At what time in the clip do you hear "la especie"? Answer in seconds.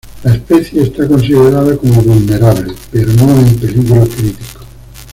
0.23-0.81